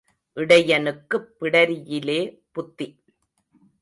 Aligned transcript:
இடையனுக்குப் 0.37 1.29
பிடரியிலே 1.39 2.19
புத்தி. 2.51 2.87